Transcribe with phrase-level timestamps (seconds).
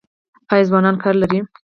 [0.53, 1.39] آیا ځوانان کار لري؟